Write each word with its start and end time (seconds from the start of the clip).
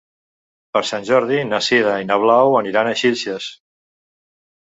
Per 0.75 0.81
Sant 0.91 1.03
Jordi 1.09 1.41
na 1.49 1.59
Sira 1.65 1.93
i 2.05 2.09
na 2.11 2.17
Blau 2.23 2.57
aniran 2.61 2.89
a 2.93 2.97
Xilxes. 3.03 3.51